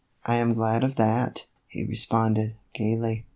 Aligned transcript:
"I 0.25 0.37
am 0.37 0.55
glad 0.55 0.83
of 0.83 0.95
that," 0.95 1.45
he 1.67 1.83
responded, 1.83 2.55
gayly. 2.73 3.23